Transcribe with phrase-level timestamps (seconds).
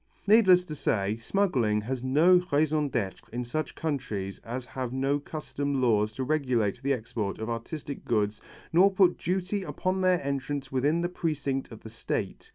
[0.25, 5.79] Needless to say smuggling has no raison d'être in such countries as have no custom
[5.79, 8.41] laws to regulate the export of artistic goods
[8.73, 12.49] nor put duty upon their entrance within the precinct of the State.